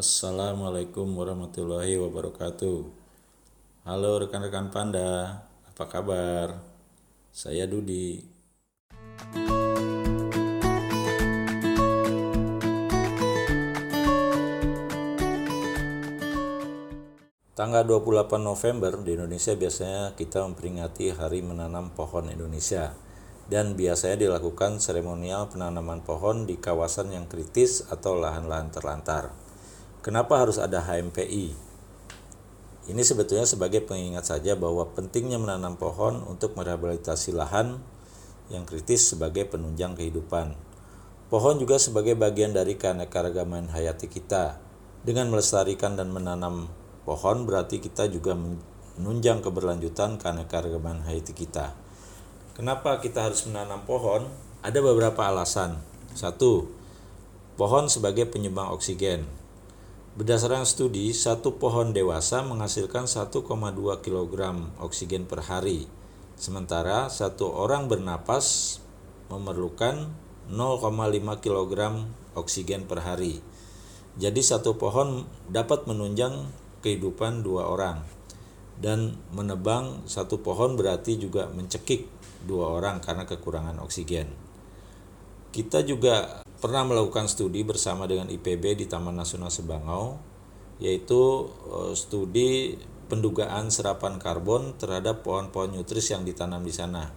[0.00, 2.88] Assalamualaikum warahmatullahi wabarakatuh.
[3.84, 6.56] Halo rekan-rekan Panda, apa kabar?
[7.28, 8.24] Saya Dudi.
[17.52, 22.96] Tanggal 28 November di Indonesia biasanya kita memperingati Hari Menanam Pohon Indonesia
[23.52, 29.39] dan biasanya dilakukan seremonial penanaman pohon di kawasan yang kritis atau lahan-lahan terlantar.
[30.00, 31.52] Kenapa harus ada HMPI?
[32.88, 37.76] Ini sebetulnya sebagai pengingat saja bahwa pentingnya menanam pohon untuk merehabilitasi lahan
[38.48, 40.56] yang kritis sebagai penunjang kehidupan.
[41.28, 44.56] Pohon juga sebagai bagian dari keanekaragaman hayati kita.
[45.04, 46.72] Dengan melestarikan dan menanam
[47.04, 48.32] pohon berarti kita juga
[48.96, 51.76] menunjang keberlanjutan keanekaragaman hayati kita.
[52.56, 54.32] Kenapa kita harus menanam pohon?
[54.64, 55.76] Ada beberapa alasan.
[56.16, 56.72] Satu,
[57.60, 59.39] pohon sebagai penyumbang oksigen.
[60.10, 63.46] Berdasarkan studi, satu pohon dewasa menghasilkan 1,2
[64.02, 64.34] kg
[64.82, 65.86] oksigen per hari,
[66.34, 68.78] sementara satu orang bernapas
[69.30, 70.10] memerlukan
[70.50, 70.90] 0,5
[71.38, 71.72] kg
[72.34, 73.38] oksigen per hari.
[74.18, 76.50] Jadi satu pohon dapat menunjang
[76.82, 78.02] kehidupan dua orang
[78.82, 82.10] dan menebang satu pohon berarti juga mencekik
[82.50, 84.26] dua orang karena kekurangan oksigen.
[85.54, 90.20] Kita juga pernah melakukan studi bersama dengan IPB di Taman Nasional Sebangau
[90.80, 92.76] yaitu eh, studi
[93.10, 97.10] pendugaan serapan karbon terhadap pohon-pohon nutris yang ditanam di sana.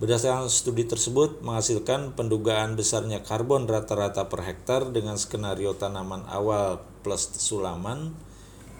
[0.00, 7.30] Berdasarkan studi tersebut menghasilkan pendugaan besarnya karbon rata-rata per hektar dengan skenario tanaman awal plus
[7.38, 8.10] sulaman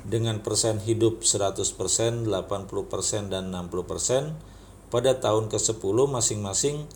[0.03, 2.27] dengan persen hidup 100%, 80%
[3.31, 6.91] dan 60% pada tahun ke-10 masing-masing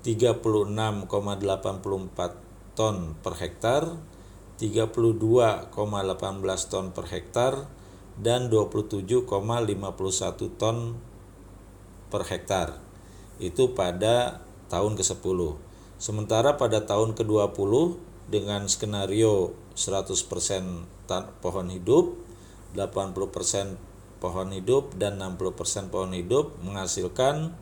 [0.00, 1.04] 36,84
[2.72, 3.82] ton per hektar,
[4.56, 5.68] 32,18
[6.72, 7.68] ton per hektar,
[8.20, 9.28] dan 27,51
[10.60, 10.96] ton
[12.12, 12.80] per hektar.
[13.40, 15.56] Itu pada tahun ke-10.
[16.00, 17.72] Sementara pada tahun ke-20
[18.32, 20.24] dengan skenario 100%
[21.40, 22.16] pohon hidup,
[22.76, 23.76] 80%
[24.20, 27.56] pohon hidup dan 60% pohon hidup menghasilkan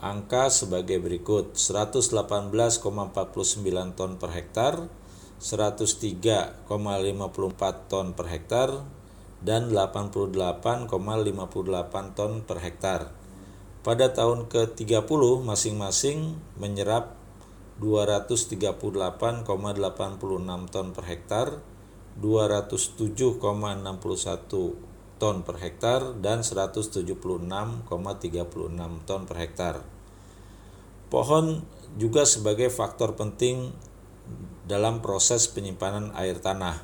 [0.00, 1.56] angka sebagai berikut.
[1.56, 4.88] 118,49 ton per hektar
[5.36, 6.72] 103,54
[7.92, 8.72] ton per hektar
[9.44, 13.12] dan 88,58 ton per hektar.
[13.84, 17.12] Pada tahun ke-30 masing-masing menyerap
[17.78, 19.44] 238,86
[20.72, 21.60] ton per hektar
[22.16, 23.36] 207,61
[25.16, 27.88] ton per hektar dan 176,36
[29.08, 29.74] ton per hektar.
[31.08, 31.64] Pohon
[31.96, 33.72] juga sebagai faktor penting
[34.66, 36.82] dalam proses penyimpanan air tanah,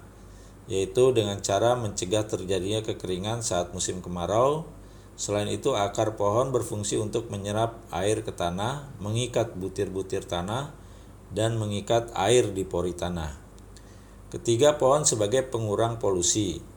[0.70, 4.64] yaitu dengan cara mencegah terjadinya kekeringan saat musim kemarau.
[5.19, 10.72] Selain itu, akar pohon berfungsi untuk menyerap air ke tanah, mengikat butir-butir tanah,
[11.34, 13.37] dan mengikat air di pori tanah.
[14.32, 16.72] Ketiga, pohon sebagai pengurang polusi.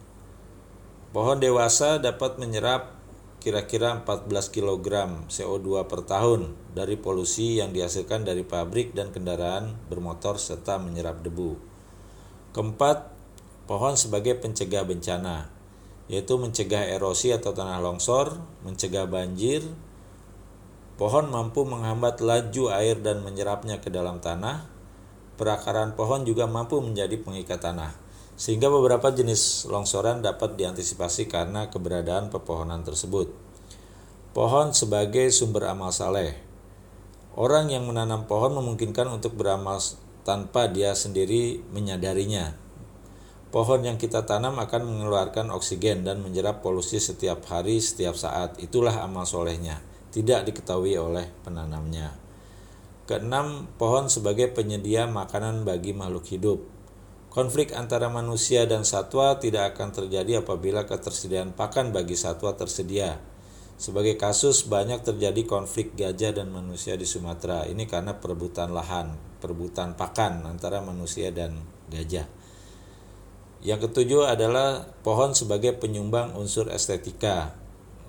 [1.16, 2.92] Pohon dewasa dapat menyerap
[3.40, 10.36] kira-kira 14 kg CO2 per tahun dari polusi yang dihasilkan dari pabrik dan kendaraan bermotor
[10.36, 11.56] serta menyerap debu.
[12.52, 13.16] Keempat,
[13.64, 15.48] pohon sebagai pencegah bencana,
[16.12, 18.36] yaitu mencegah erosi atau tanah longsor,
[18.68, 19.64] mencegah banjir.
[21.00, 24.68] Pohon mampu menghambat laju air dan menyerapnya ke dalam tanah.
[25.40, 28.05] Perakaran pohon juga mampu menjadi pengikat tanah
[28.36, 33.32] sehingga beberapa jenis longsoran dapat diantisipasi karena keberadaan pepohonan tersebut.
[34.36, 36.36] Pohon sebagai sumber amal saleh.
[37.40, 39.80] Orang yang menanam pohon memungkinkan untuk beramal
[40.28, 42.56] tanpa dia sendiri menyadarinya.
[43.56, 48.60] Pohon yang kita tanam akan mengeluarkan oksigen dan menyerap polusi setiap hari, setiap saat.
[48.60, 49.80] Itulah amal solehnya,
[50.12, 52.20] tidak diketahui oleh penanamnya.
[53.08, 56.75] Keenam, pohon sebagai penyedia makanan bagi makhluk hidup.
[57.36, 63.20] Konflik antara manusia dan satwa tidak akan terjadi apabila ketersediaan pakan bagi satwa tersedia.
[63.76, 67.68] Sebagai kasus banyak terjadi konflik gajah dan manusia di Sumatera.
[67.68, 71.60] Ini karena perebutan lahan, perebutan pakan antara manusia dan
[71.92, 72.24] gajah.
[73.60, 77.52] Yang ketujuh adalah pohon sebagai penyumbang unsur estetika.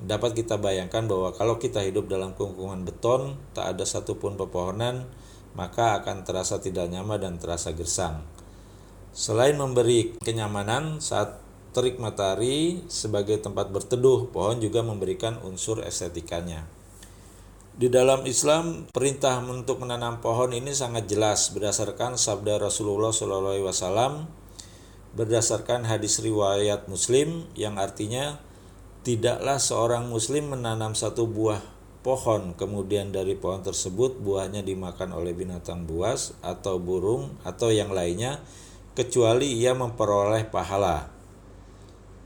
[0.07, 5.11] Dapat kita bayangkan bahwa kalau kita hidup dalam kungkungan beton, tak ada satupun pepohonan,
[5.59, 8.23] maka akan terasa tidak nyaman dan terasa gersang.
[9.17, 11.41] Selain memberi kenyamanan saat
[11.73, 16.69] terik matahari sebagai tempat berteduh, pohon juga memberikan unsur estetikanya.
[17.73, 24.29] Di dalam Islam, perintah untuk menanam pohon ini sangat jelas berdasarkan sabda Rasulullah SAW
[25.17, 28.37] berdasarkan hadis riwayat Muslim yang artinya
[29.01, 31.65] tidaklah seorang muslim menanam satu buah
[32.05, 38.45] pohon kemudian dari pohon tersebut buahnya dimakan oleh binatang buas atau burung atau yang lainnya
[38.97, 41.13] kecuali ia memperoleh pahala.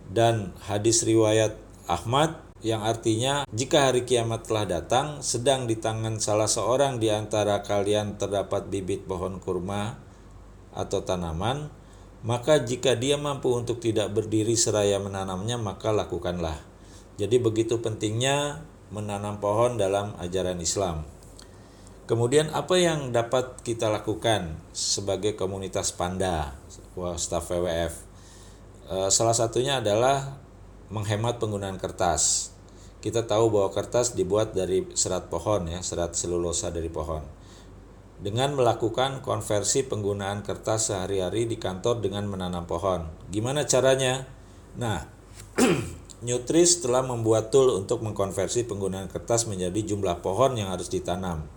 [0.06, 1.58] Dan hadis riwayat
[1.90, 7.64] Ahmad yang artinya jika hari kiamat telah datang sedang di tangan salah seorang di antara
[7.64, 9.96] kalian terdapat bibit pohon kurma
[10.76, 11.72] atau tanaman
[12.20, 16.60] maka jika dia mampu untuk tidak berdiri seraya menanamnya maka lakukanlah
[17.16, 18.60] jadi begitu pentingnya
[18.92, 21.08] menanam pohon dalam ajaran Islam
[22.10, 26.58] kemudian apa yang dapat kita lakukan sebagai komunitas panda
[27.14, 27.94] staf WWF
[28.90, 30.42] eh, salah satunya adalah
[30.90, 32.52] menghemat penggunaan kertas.
[33.00, 37.24] Kita tahu bahwa kertas dibuat dari serat pohon ya, serat selulosa dari pohon.
[38.20, 43.08] Dengan melakukan konversi penggunaan kertas sehari-hari di kantor dengan menanam pohon.
[43.32, 44.28] Gimana caranya?
[44.76, 45.08] Nah,
[46.26, 51.48] Nutris telah membuat tool untuk mengkonversi penggunaan kertas menjadi jumlah pohon yang harus ditanam.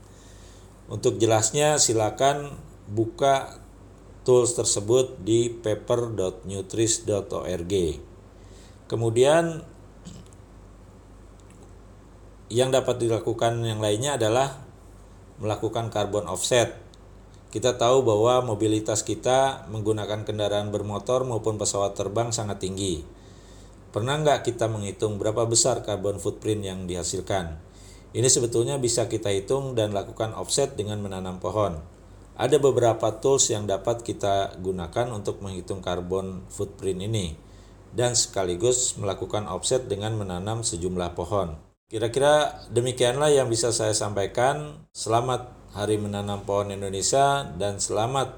[0.92, 2.52] Untuk jelasnya silakan
[2.92, 3.64] buka
[4.24, 7.74] tools tersebut di paper.nutris.org.
[8.88, 9.64] Kemudian
[12.54, 14.62] yang dapat dilakukan yang lainnya adalah
[15.42, 16.78] melakukan carbon offset.
[17.50, 23.06] Kita tahu bahwa mobilitas kita menggunakan kendaraan bermotor maupun pesawat terbang sangat tinggi.
[23.94, 27.62] Pernah nggak kita menghitung berapa besar carbon footprint yang dihasilkan?
[28.14, 31.82] Ini sebetulnya bisa kita hitung dan lakukan offset dengan menanam pohon.
[32.38, 37.34] Ada beberapa tools yang dapat kita gunakan untuk menghitung carbon footprint ini
[37.94, 41.58] dan sekaligus melakukan offset dengan menanam sejumlah pohon.
[41.90, 44.86] Kira-kira demikianlah yang bisa saya sampaikan.
[44.94, 48.34] Selamat Hari Menanam Pohon Indonesia dan selamat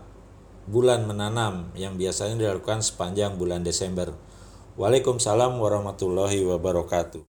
[0.68, 4.12] bulan menanam yang biasanya dilakukan sepanjang bulan Desember.
[4.76, 7.24] Waalaikumsalam warahmatullahi wabarakatuh.